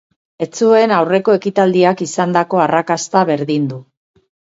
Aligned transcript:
Ez 0.43 0.47
zuen 0.59 0.93
aurreko 0.99 1.35
ekitaldiak 1.39 2.01
izandako 2.05 2.63
arrakasta 2.65 3.23
berdindu. 3.31 3.79